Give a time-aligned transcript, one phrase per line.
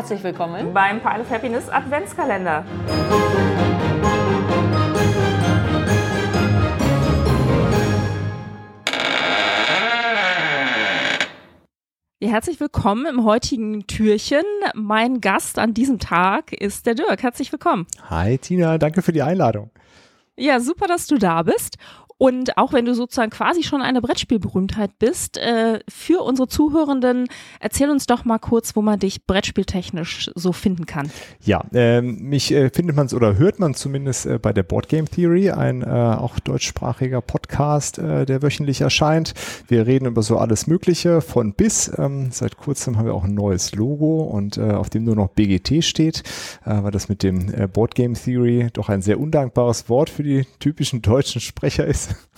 [0.00, 2.64] Herzlich willkommen beim Pile of Happiness Adventskalender.
[12.18, 14.40] Ja, herzlich willkommen im heutigen Türchen.
[14.74, 17.22] Mein Gast an diesem Tag ist der Dirk.
[17.22, 17.86] Herzlich willkommen.
[18.08, 19.70] Hi Tina, danke für die Einladung.
[20.38, 21.76] Ja, super, dass du da bist.
[22.20, 27.28] Und auch wenn du sozusagen quasi schon eine Brettspielberühmtheit bist, äh, für unsere Zuhörenden,
[27.60, 31.10] erzähl uns doch mal kurz, wo man dich brettspieltechnisch so finden kann.
[31.42, 35.06] Ja, ähm, mich äh, findet man oder hört man zumindest äh, bei der Board Game
[35.06, 39.32] Theory, ein äh, auch deutschsprachiger Podcast, äh, der wöchentlich erscheint.
[39.66, 41.90] Wir reden über so alles Mögliche von bis.
[41.96, 45.28] Ähm, seit kurzem haben wir auch ein neues Logo und äh, auf dem nur noch
[45.28, 46.22] BGT steht,
[46.66, 50.22] äh, weil das mit dem äh, Board Game Theory doch ein sehr undankbares Wort für
[50.22, 52.09] die typischen deutschen Sprecher ist.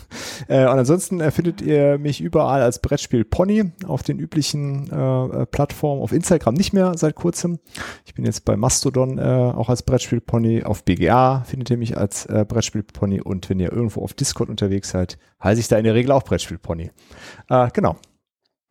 [0.48, 5.42] Äh, und ansonsten äh, findet ihr mich überall als Brettspiel Pony auf den üblichen äh,
[5.42, 7.58] äh, Plattformen, auf Instagram nicht mehr seit kurzem.
[8.04, 11.96] Ich bin jetzt bei Mastodon äh, auch als Brettspiel Pony, auf BGA findet ihr mich
[11.96, 15.78] als äh, Brettspiel Pony und wenn ihr irgendwo auf Discord unterwegs seid, heiße ich da
[15.78, 16.90] in der Regel auch Brettspiel Pony.
[17.72, 17.96] Genau.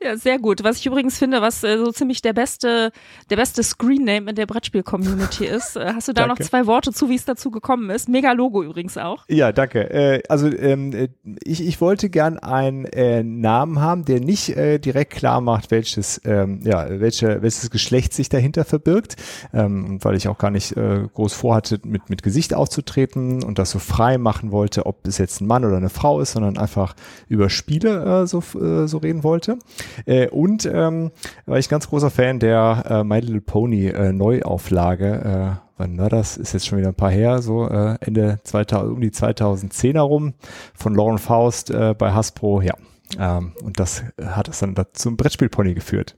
[0.04, 0.64] Ja, sehr gut.
[0.64, 2.92] Was ich übrigens finde, was äh, so ziemlich der beste,
[3.30, 5.76] der beste Screen-Name in der Brettspiel-Community ist.
[5.76, 6.42] Äh, hast du da Danke.
[6.42, 8.10] noch zwei Worte zu, wie es dazu gekommen ist?
[8.10, 9.26] Mega Logo übrigens auch.
[9.28, 9.92] Ja, danke.
[9.92, 11.10] Äh, also ähm, äh,
[11.44, 16.62] ich, ich wollte gern einen äh, Namen haben, der nicht direkt klar macht, welches, ähm,
[16.64, 19.16] ja, welche, welches Geschlecht sich dahinter verbirgt.
[19.54, 23.72] Ähm, und weil ich auch gar nicht groß vorhatte, mit, mit Gesicht aufzutreten und das
[23.72, 26.96] so frei machen wollte, ob es jetzt ein Mann oder eine Frau ist, sondern einfach
[27.28, 29.58] über Spiele so, so reden wollte.
[30.06, 31.12] Äh, und ähm,
[31.46, 35.60] war ich ganz großer Fan der äh, My Little Pony äh, Neuauflage.
[35.60, 36.38] Äh, wann war das?
[36.38, 40.34] Ist jetzt schon wieder ein paar her, so äh, Ende 2000, um die 2010 herum
[40.74, 42.62] von Lauren Faust äh, bei Hasbro.
[42.62, 42.76] Ja,
[43.20, 46.16] ähm, und das hat es dann dazu zum Brettspielpony geführt.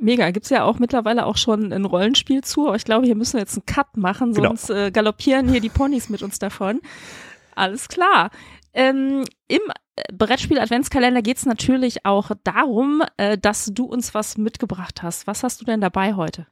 [0.00, 0.30] Mega.
[0.32, 3.40] Gibt's ja auch mittlerweile auch schon ein Rollenspiel zu, aber ich glaube, hier müssen wir
[3.40, 4.48] jetzt einen Cut machen, Genau.
[4.48, 6.80] sonst äh, galoppieren hier die Ponys mit uns davon.
[7.54, 8.30] Alles klar.
[8.74, 9.60] Ähm, Im
[10.12, 15.28] Brettspiel-Adventskalender geht's natürlich auch darum, äh, dass du uns was mitgebracht hast.
[15.28, 16.46] Was hast du denn dabei heute?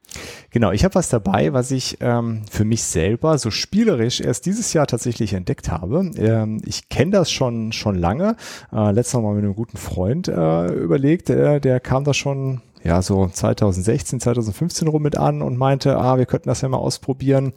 [0.49, 4.71] Genau, ich habe was dabei, was ich ähm, für mich selber so spielerisch erst dieses
[4.71, 6.09] Jahr tatsächlich entdeckt habe.
[6.15, 8.37] Ähm, ich kenne das schon schon lange.
[8.71, 13.01] Äh, letztes Mal mit einem guten Freund äh, überlegt, äh, der kam da schon ja,
[13.01, 17.53] so 2016, 2015 rum mit an und meinte, ah, wir könnten das ja mal ausprobieren.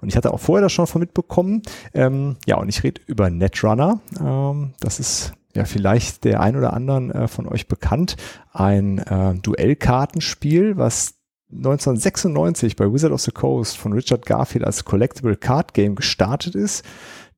[0.00, 1.62] Und ich hatte auch vorher das schon von mitbekommen.
[1.94, 4.00] Ähm, ja, und ich rede über Netrunner.
[4.20, 8.16] Ähm, das ist ja vielleicht der ein oder anderen äh, von euch bekannt.
[8.52, 11.14] Ein äh, Duellkartenspiel, was
[11.50, 16.84] 1996 bei Wizard of the Coast von Richard Garfield als Collectible Card Game gestartet ist.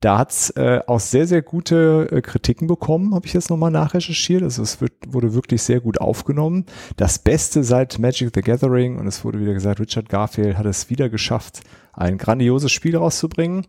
[0.01, 4.41] Da hat's äh, auch sehr, sehr gute äh, Kritiken bekommen, habe ich jetzt nochmal nachrecherchiert.
[4.41, 6.65] Also es wird, wurde wirklich sehr gut aufgenommen.
[6.97, 10.89] Das Beste seit Magic the Gathering und es wurde wieder gesagt, Richard Garfield hat es
[10.89, 11.61] wieder geschafft,
[11.93, 13.67] ein grandioses Spiel rauszubringen.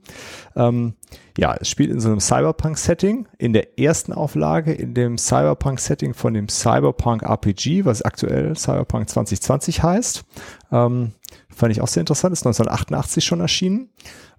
[0.56, 0.94] Ähm,
[1.36, 3.28] ja, es spielt in so einem Cyberpunk-Setting.
[3.36, 9.82] In der ersten Auflage in dem Cyberpunk-Setting von dem Cyberpunk RPG, was aktuell Cyberpunk 2020
[9.82, 10.24] heißt.
[10.70, 11.12] Ähm,
[11.50, 13.90] fand ich auch sehr interessant, ist 1988 schon erschienen.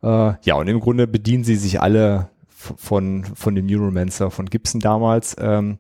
[0.04, 2.30] Äh, ja, und im Grunde bedienen sie sich alle
[2.78, 5.36] von, von dem Neuromancer von Gibson damals.
[5.40, 5.80] Ähm,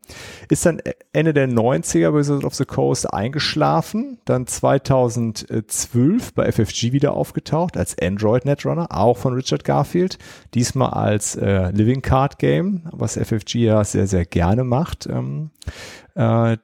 [0.50, 0.82] ist dann
[1.14, 7.78] Ende der 90er bei Wizards of the Coast eingeschlafen, dann 2012 bei FFG wieder aufgetaucht
[7.78, 10.18] als Android Netrunner, auch von Richard Garfield.
[10.54, 15.08] Diesmal als äh, Living Card Game, was FFG ja sehr, sehr gerne macht.
[15.08, 15.52] Ähm,
[16.16, 16.58] äh,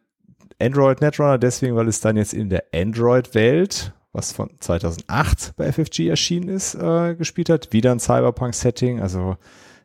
[0.61, 6.07] Android Netrunner deswegen, weil es dann jetzt in der Android-Welt, was von 2008 bei FFG
[6.07, 7.71] erschienen ist, äh, gespielt hat.
[7.71, 9.37] Wieder ein Cyberpunk-Setting, also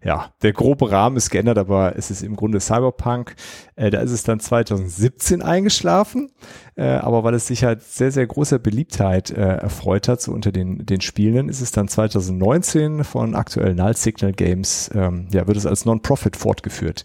[0.04, 3.34] ja, der grobe Rahmen ist geändert, aber es ist im Grunde Cyberpunk.
[3.74, 6.30] Äh, da ist es dann 2017 eingeschlafen,
[6.76, 10.52] äh, aber weil es sich halt sehr, sehr großer Beliebtheit äh, erfreut hat, so unter
[10.52, 15.56] den, den Spielenden, ist es dann 2019 von aktuell Null Signal Games, ähm, ja, wird
[15.56, 17.04] es als Non-Profit fortgeführt.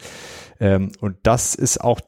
[0.60, 2.02] Ähm, und das ist auch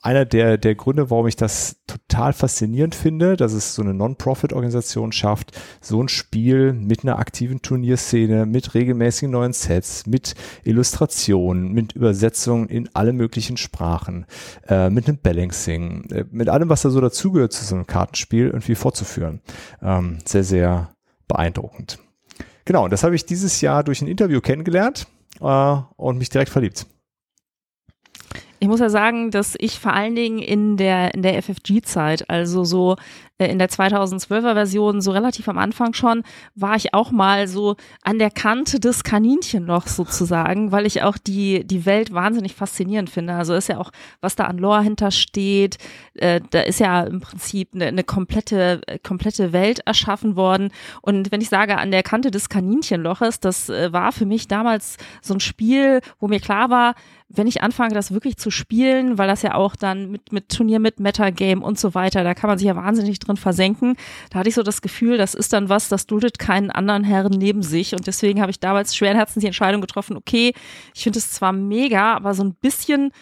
[0.00, 5.12] einer der, der Gründe, warum ich das total faszinierend finde, dass es so eine Non-Profit-Organisation
[5.12, 11.92] schafft, so ein Spiel mit einer aktiven Turnierszene, mit regelmäßigen neuen Sets, mit Illustrationen, mit
[11.92, 14.26] Übersetzungen in alle möglichen Sprachen,
[14.68, 18.46] äh, mit einem Balancing, äh, mit allem, was da so dazugehört zu so einem Kartenspiel,
[18.46, 19.40] irgendwie fortzuführen.
[19.82, 20.90] Ähm, sehr, sehr
[21.26, 21.98] beeindruckend.
[22.64, 25.06] Genau, und das habe ich dieses Jahr durch ein Interview kennengelernt
[25.40, 26.86] äh, und mich direkt verliebt.
[28.60, 32.64] Ich muss ja sagen, dass ich vor allen Dingen in der, in der FFG-Zeit, also
[32.64, 32.96] so
[33.46, 36.24] in der 2012er Version, so relativ am Anfang schon,
[36.56, 41.64] war ich auch mal so an der Kante des Kaninchenlochs sozusagen, weil ich auch die,
[41.64, 43.34] die Welt wahnsinnig faszinierend finde.
[43.34, 45.78] Also ist ja auch, was da an Lore hintersteht,
[46.14, 50.70] äh, da ist ja im Prinzip eine, eine komplette, komplette Welt erschaffen worden.
[51.00, 54.96] Und wenn ich sage, an der Kante des Kaninchenloches, das äh, war für mich damals
[55.22, 56.94] so ein Spiel, wo mir klar war,
[57.28, 60.80] wenn ich anfange, das wirklich zu spielen, weil das ja auch dann mit, mit Turnier,
[60.80, 63.96] mit Metagame und so weiter, da kann man sich ja wahnsinnig drin versenken.
[64.30, 67.32] Da hatte ich so das Gefühl, das ist dann was, das duldet keinen anderen Herren
[67.32, 67.94] neben sich.
[67.94, 70.52] Und deswegen habe ich damals schweren Herzens die Entscheidung getroffen, okay,
[70.94, 73.12] ich finde es zwar mega, aber so ein bisschen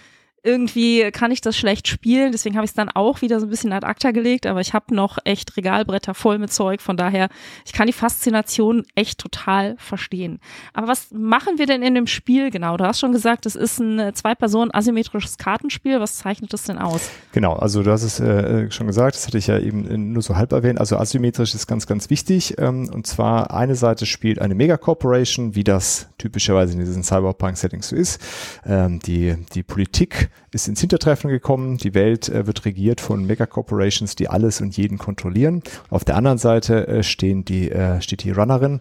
[0.47, 3.51] irgendwie kann ich das schlecht spielen, deswegen habe ich es dann auch wieder so ein
[3.51, 7.29] bisschen ad acta gelegt, aber ich habe noch echt Regalbretter voll mit Zeug, von daher,
[7.65, 10.39] ich kann die Faszination echt total verstehen.
[10.73, 12.77] Aber was machen wir denn in dem Spiel genau?
[12.77, 16.79] Du hast schon gesagt, es ist ein äh, zwei-Personen asymmetrisches Kartenspiel, was zeichnet das denn
[16.79, 17.11] aus?
[17.33, 20.37] Genau, also du hast es äh, schon gesagt, das hatte ich ja eben nur so
[20.37, 24.55] halb erwähnt, also asymmetrisch ist ganz, ganz wichtig ähm, und zwar eine Seite spielt eine
[24.55, 28.21] Megacorporation, wie das typischerweise in diesen Cyberpunk-Settings so ist.
[28.65, 31.77] Ähm, die, die Politik ist ins Hintertreffen gekommen.
[31.77, 35.63] Die Welt äh, wird regiert von Megacorporations, die alles und jeden kontrollieren.
[35.91, 38.81] Auf der anderen Seite äh, stehen die, äh, steht die Runnerin,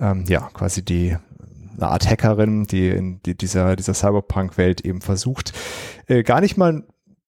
[0.00, 1.16] ähm, ja, quasi die
[1.76, 5.52] eine Art Hackerin, die in die, dieser, dieser Cyberpunk-Welt eben versucht,
[6.06, 6.84] äh, gar nicht mal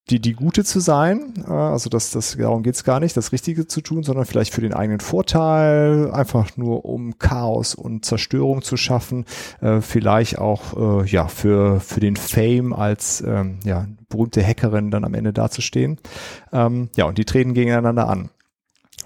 [0.09, 1.33] die, die Gute zu sein.
[1.47, 4.61] Äh, also das, das, darum geht's gar nicht, das Richtige zu tun, sondern vielleicht für
[4.61, 9.25] den eigenen Vorteil, einfach nur um Chaos und Zerstörung zu schaffen,
[9.61, 15.03] äh, vielleicht auch äh, ja für, für den Fame als ähm, ja, berühmte Hackerin dann
[15.03, 15.99] am Ende dazustehen.
[16.51, 18.29] Ähm, ja, und die treten gegeneinander an.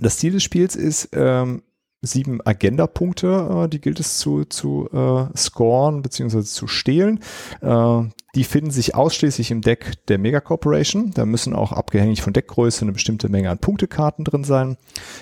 [0.01, 1.61] Das Ziel des Spiels ist, ähm,
[2.03, 6.43] sieben Agenda-Punkte, äh, die gilt es zu, zu äh, scoren bzw.
[6.43, 7.19] zu stehlen.
[7.61, 8.03] Äh,
[8.35, 11.11] die finden sich ausschließlich im Deck der Mega Corporation.
[11.11, 14.77] Da müssen auch abgehängig von Deckgröße eine bestimmte Menge an Punktekarten drin sein.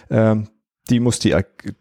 [0.10, 0.48] Ähm,
[0.90, 1.36] die muss die,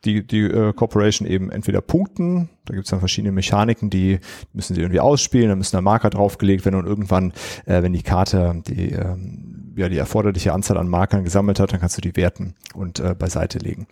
[0.04, 4.20] die, die äh, Corporation eben entweder punkten, da gibt es dann verschiedene Mechaniken, die
[4.52, 6.76] müssen sie irgendwie ausspielen, da müssen da Marker draufgelegt werden.
[6.76, 7.32] Und irgendwann,
[7.64, 11.80] äh, wenn die Karte die, ähm, ja, die erforderliche Anzahl an Markern gesammelt hat, dann
[11.80, 13.86] kannst du die werten und äh, beiseite legen.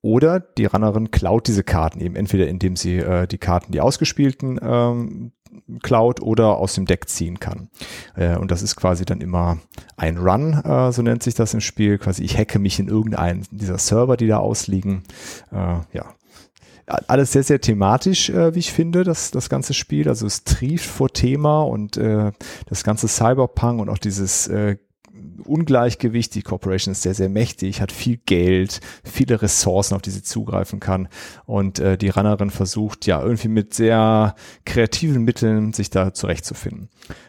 [0.00, 4.58] Oder die Runnerin klaut diese Karten eben entweder indem sie äh, die Karten, die ausgespielten
[4.62, 5.32] ähm,
[5.82, 7.68] klaut oder aus dem Deck ziehen kann.
[8.16, 9.58] Äh, und das ist quasi dann immer
[9.96, 11.98] ein Run, äh, so nennt sich das im Spiel.
[11.98, 15.02] Quasi ich hacke mich in irgendeinen dieser Server, die da ausliegen.
[15.52, 16.14] Äh, ja,
[16.86, 20.08] alles sehr, sehr thematisch, äh, wie ich finde, das, das ganze Spiel.
[20.08, 22.32] Also es trieft vor Thema und äh,
[22.66, 24.76] das ganze Cyberpunk und auch dieses äh,
[25.46, 26.34] Ungleichgewicht.
[26.34, 30.80] Die Corporation ist sehr, sehr mächtig, hat viel Geld, viele Ressourcen, auf die sie zugreifen
[30.80, 31.08] kann.
[31.46, 36.88] Und äh, die Runnerin versucht ja irgendwie mit sehr kreativen Mitteln sich da zurechtzufinden.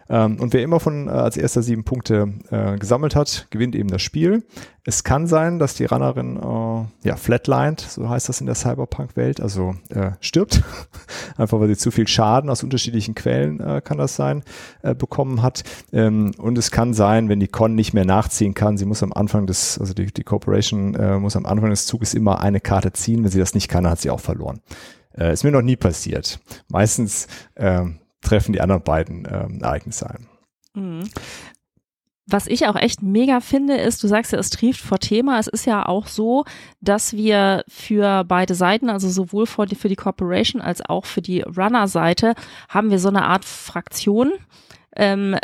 [0.09, 3.89] Ähm, und wer immer von äh, als erster sieben Punkte äh, gesammelt hat, gewinnt eben
[3.89, 4.43] das Spiel.
[4.87, 9.41] Es kann sein, dass die Runnerin äh, ja flatlined, so heißt das in der Cyberpunk-Welt,
[9.41, 10.61] also äh, stirbt,
[11.37, 14.43] einfach weil sie zu viel Schaden aus unterschiedlichen Quellen äh, kann das sein
[14.83, 15.63] äh, bekommen hat.
[15.91, 19.11] Ähm, und es kann sein, wenn die Con nicht mehr nachziehen kann, sie muss am
[19.11, 22.93] Anfang des, also die, die Corporation äh, muss am Anfang des Zuges immer eine Karte
[22.93, 23.23] ziehen.
[23.23, 24.61] Wenn sie das nicht kann, hat sie auch verloren.
[25.17, 26.39] Äh, ist mir noch nie passiert.
[26.67, 27.85] Meistens äh,
[28.21, 30.27] treffen die anderen beiden ähm, Ereignisse ein.
[32.27, 35.37] Was ich auch echt mega finde, ist, du sagst ja, es trieft vor Thema.
[35.37, 36.43] Es ist ja auch so,
[36.81, 41.21] dass wir für beide Seiten, also sowohl für die, für die Corporation als auch für
[41.21, 42.33] die Runner-Seite,
[42.67, 44.33] haben wir so eine Art Fraktion.
[44.95, 45.35] Ähm,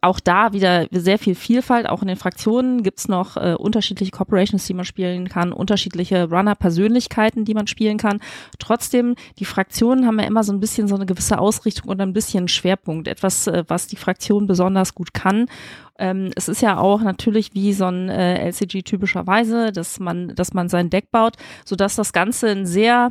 [0.00, 4.66] auch da wieder sehr viel Vielfalt, auch in den Fraktionen gibt's noch äh, unterschiedliche Corporations,
[4.66, 8.20] die man spielen kann, unterschiedliche Runner-Persönlichkeiten, die man spielen kann.
[8.58, 12.12] Trotzdem, die Fraktionen haben ja immer so ein bisschen so eine gewisse Ausrichtung und ein
[12.12, 15.46] bisschen Schwerpunkt, etwas, äh, was die Fraktion besonders gut kann.
[15.98, 20.52] Ähm, es ist ja auch natürlich wie so ein äh, LCG typischerweise, dass man, dass
[20.52, 23.10] man sein Deck baut, so dass das Ganze ein sehr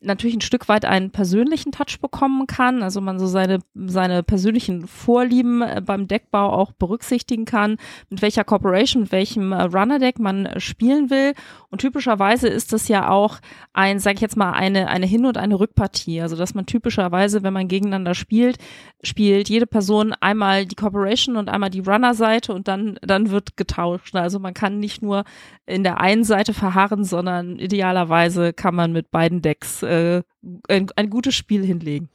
[0.00, 4.86] natürlich ein Stück weit einen persönlichen Touch bekommen kann, also man so seine, seine persönlichen
[4.86, 7.76] Vorlieben äh, beim Deckbau auch berücksichtigen kann,
[8.08, 11.34] mit welcher Corporation, mit welchem äh, Runner-Deck man äh, spielen will.
[11.70, 13.38] Und typischerweise ist das ja auch
[13.72, 16.20] ein, sag ich jetzt mal, eine, eine Hin- und eine Rückpartie.
[16.20, 18.58] Also dass man typischerweise, wenn man gegeneinander spielt,
[19.02, 24.16] spielt jede Person einmal die Corporation und einmal die Runner-Seite und dann, dann wird getauscht.
[24.16, 25.24] Also man kann nicht nur
[25.64, 30.22] in der einen Seite verharren, sondern idealerweise kann man mit beiden Decks äh,
[30.68, 32.08] ein, ein gutes Spiel hinlegen.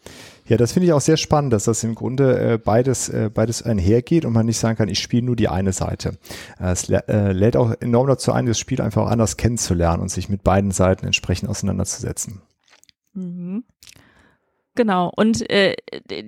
[0.47, 3.63] Ja, das finde ich auch sehr spannend, dass das im Grunde äh, beides, äh, beides
[3.63, 6.17] einhergeht und man nicht sagen kann, ich spiele nur die eine Seite.
[6.59, 10.29] Äh, es äh, lädt auch enorm dazu ein, das Spiel einfach anders kennenzulernen und sich
[10.29, 12.41] mit beiden Seiten entsprechend auseinanderzusetzen.
[13.13, 13.63] Mhm.
[14.75, 15.09] Genau.
[15.15, 15.75] Und äh,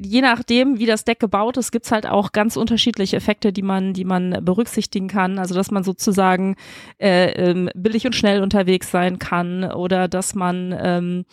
[0.01, 3.93] je nachdem, wie das Deck gebaut ist, gibt's halt auch ganz unterschiedliche Effekte, die man,
[3.93, 5.37] die man berücksichtigen kann.
[5.37, 6.55] Also dass man sozusagen
[6.97, 11.25] äh, ähm, billig und schnell unterwegs sein kann oder dass man ähm,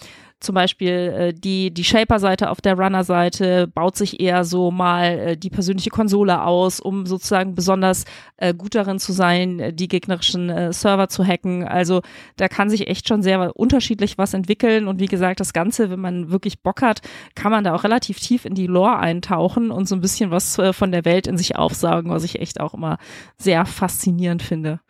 [0.44, 5.36] zum Beispiel äh, die, die Shaper-Seite auf der Runner-Seite baut sich eher so mal äh,
[5.36, 8.04] die persönliche Konsole aus, um sozusagen besonders
[8.36, 11.66] äh, gut darin zu sein, äh, die gegnerischen äh, Server zu hacken.
[11.66, 12.02] Also
[12.36, 14.86] da kann sich echt schon sehr unterschiedlich was entwickeln.
[14.86, 17.00] Und wie gesagt, das Ganze, wenn man wirklich Bock hat,
[17.34, 20.58] kann man da auch relativ tief in die Lore eintauchen und so ein bisschen was
[20.58, 22.98] äh, von der Welt in sich aufsaugen, was ich echt auch immer
[23.38, 24.80] sehr faszinierend finde.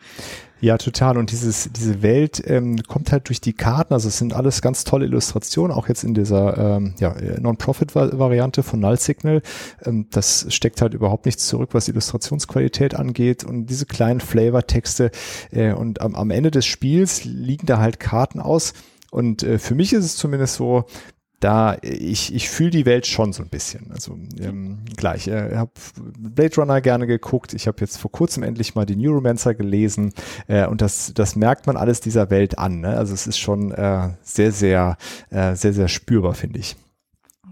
[0.64, 1.18] Ja, total.
[1.18, 3.92] Und dieses, diese Welt ähm, kommt halt durch die Karten.
[3.92, 8.80] Also es sind alles ganz tolle Illustrationen, auch jetzt in dieser ähm, ja, Non-Profit-Variante von
[8.80, 9.42] Null Signal.
[9.84, 13.44] Ähm, das steckt halt überhaupt nichts zurück, was Illustrationsqualität angeht.
[13.44, 15.10] Und diese kleinen Flavor-Texte.
[15.50, 18.72] Äh, und am, am Ende des Spiels liegen da halt Karten aus.
[19.10, 20.86] Und äh, für mich ist es zumindest so,
[21.44, 23.90] da ich, ich fühle die Welt schon so ein bisschen.
[23.90, 25.70] Also ähm, gleich, ich äh, habe
[26.18, 27.52] Blade Runner gerne geguckt.
[27.52, 30.14] Ich habe jetzt vor kurzem endlich mal die Neuromancer gelesen
[30.46, 32.80] äh, und das, das merkt man alles dieser Welt an.
[32.80, 32.96] Ne?
[32.96, 34.96] Also es ist schon äh, sehr, sehr,
[35.28, 36.76] äh, sehr, sehr spürbar, finde ich.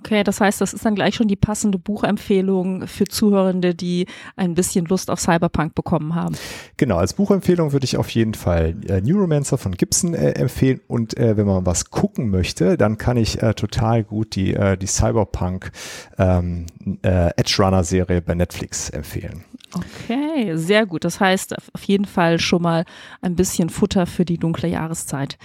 [0.05, 4.55] Okay, das heißt, das ist dann gleich schon die passende Buchempfehlung für Zuhörende, die ein
[4.55, 6.35] bisschen Lust auf Cyberpunk bekommen haben.
[6.77, 11.17] Genau, als Buchempfehlung würde ich auf jeden Fall äh, Neuromancer von Gibson äh, empfehlen und
[11.17, 14.89] äh, wenn man was gucken möchte, dann kann ich äh, total gut die, äh, die
[14.89, 15.71] Cyberpunk
[16.19, 16.67] ähm,
[17.03, 19.45] äh, Edge Runner Serie bei Netflix empfehlen.
[19.73, 21.05] Okay, sehr gut.
[21.05, 22.85] Das heißt auf jeden Fall schon mal
[23.21, 25.39] ein bisschen Futter für die dunkle Jahreszeit.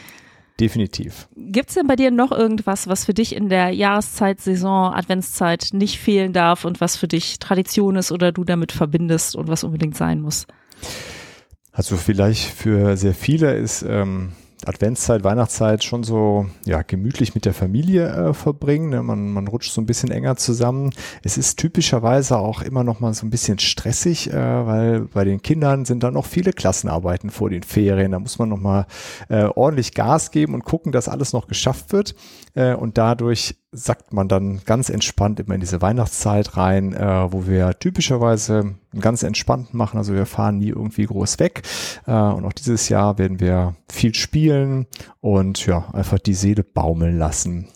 [0.59, 1.27] Definitiv.
[1.35, 5.69] Gibt es denn bei dir noch irgendwas, was für dich in der Jahreszeit, Saison, Adventszeit
[5.71, 9.63] nicht fehlen darf und was für dich Tradition ist oder du damit verbindest und was
[9.63, 10.47] unbedingt sein muss?
[11.71, 14.31] Also vielleicht für sehr viele ist ähm,
[14.65, 18.89] Adventszeit, Weihnachtszeit schon so ja gemütlich mit der Familie äh, verbringen.
[18.89, 19.03] Ne?
[19.03, 20.91] Man, man rutscht so ein bisschen enger zusammen.
[21.23, 25.41] Es ist typischerweise auch immer noch mal so ein bisschen stressig, äh, weil bei den
[25.41, 28.11] Kindern sind da noch viele Klassenarbeiten vor den Ferien.
[28.11, 28.87] Da muss man noch mal
[29.29, 32.15] äh, ordentlich Gas geben und gucken, dass alles noch geschafft wird.
[32.55, 37.47] Äh, und dadurch sackt man dann ganz entspannt immer in diese Weihnachtszeit rein, äh, wo
[37.47, 39.97] wir typischerweise ganz entspannt machen.
[39.97, 41.63] Also wir fahren nie irgendwie groß weg.
[42.05, 44.87] Äh, und auch dieses Jahr werden wir viel spielen
[45.19, 47.67] und ja, einfach die Seele baumeln lassen.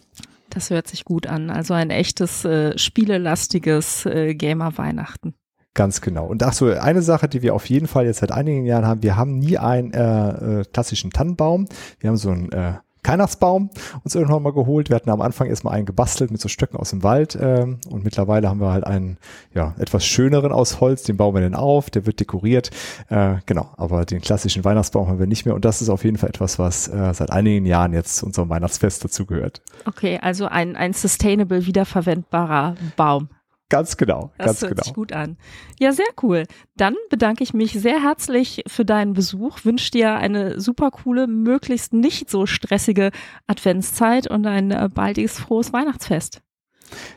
[0.50, 1.50] Das hört sich gut an.
[1.50, 5.34] Also ein echtes äh, spielelastiges äh, Gamer-Weihnachten.
[5.74, 6.26] Ganz genau.
[6.26, 9.04] Und ach so, eine Sache, die wir auf jeden Fall jetzt seit einigen Jahren haben,
[9.04, 11.68] wir haben nie einen äh, äh, klassischen Tannenbaum.
[12.00, 12.74] Wir haben so einen äh,
[13.22, 13.70] Weihnachtsbaum
[14.04, 14.90] uns irgendwann mal geholt.
[14.90, 18.04] Wir hatten am Anfang erstmal einen gebastelt mit so Stöcken aus dem Wald ähm, und
[18.04, 19.18] mittlerweile haben wir halt einen
[19.54, 21.04] ja etwas schöneren aus Holz.
[21.04, 22.72] Den bauen wir dann auf, der wird dekoriert.
[23.10, 26.18] Äh, genau, aber den klassischen Weihnachtsbaum haben wir nicht mehr und das ist auf jeden
[26.18, 29.62] Fall etwas, was äh, seit einigen Jahren jetzt zu unserem Weihnachtsfest dazugehört.
[29.86, 33.30] Okay, also ein, ein sustainable wiederverwendbarer Baum.
[33.72, 34.32] Ganz genau.
[34.38, 34.84] Das ganz hört genau.
[34.84, 35.38] sich gut an.
[35.80, 36.44] Ja, sehr cool.
[36.76, 41.94] Dann bedanke ich mich sehr herzlich für deinen Besuch, wünsche dir eine super coole, möglichst
[41.94, 43.12] nicht so stressige
[43.48, 46.42] Adventszeit und ein äh, baldiges frohes Weihnachtsfest.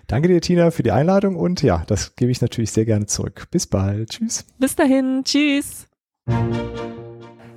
[0.07, 3.49] Danke dir, Tina, für die Einladung und ja, das gebe ich natürlich sehr gerne zurück.
[3.51, 4.11] Bis bald.
[4.11, 4.47] Tschüss.
[4.57, 5.23] Bis dahin.
[5.25, 5.89] Tschüss.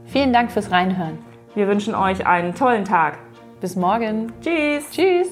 [0.08, 1.20] Vielen Dank fürs Reinhören.
[1.54, 3.20] Wir wünschen euch einen tollen Tag.
[3.62, 4.34] Bis morgen.
[4.42, 4.86] Tschüss.
[4.90, 5.28] Tschüss.